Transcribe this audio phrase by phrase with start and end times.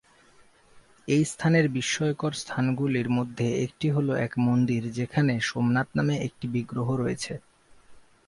[1.07, 7.33] এই স্থানের বিস্ময়কর স্থানগুলির মধ্যে একটি হল এক মন্দির যেখানে সোমনাথ নামে একটি বিগ্রহ রয়েছে।